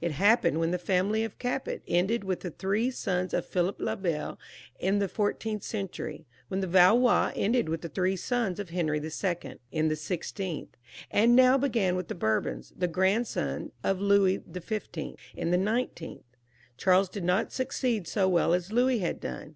It 0.00 0.10
happened 0.10 0.58
when 0.58 0.72
the 0.72 0.78
family 0.80 1.22
of 1.22 1.38
Capet 1.38 1.82
ended 1.86 2.24
with 2.24 2.40
the 2.40 2.50
three 2.50 2.90
sons 2.90 3.32
of 3.32 3.46
Philip 3.46 3.78
le 3.78 3.94
Bel, 3.96 4.36
in 4.80 4.98
the 4.98 5.06
fourteenth 5.06 5.62
century; 5.62 6.26
when 6.48 6.58
the 6.60 6.66
Valois 6.66 7.30
ended 7.36 7.68
with 7.68 7.82
the 7.82 7.88
three 7.88 8.16
sons 8.16 8.58
of 8.58 8.70
Henry 8.70 8.98
II., 8.98 9.56
in 9.70 9.86
the 9.86 9.94
sixteenth; 9.94 10.76
and 11.08 11.36
now 11.36 11.54
again 11.56 11.94
with 11.94 12.08
the 12.08 12.16
Bourbons 12.16 12.72
the 12.76 12.88
grandsons 12.88 13.70
of 13.84 14.00
Louis 14.00 14.38
XV., 14.52 15.14
in 15.36 15.52
the 15.52 15.56
nineteenth. 15.56 16.24
Charles 16.76 17.08
did 17.08 17.22
not 17.22 17.52
succeed 17.52 18.08
so 18.08 18.28
well 18.28 18.52
as 18.52 18.72
Louis 18.72 18.98
had 18.98 19.20
done. 19.20 19.54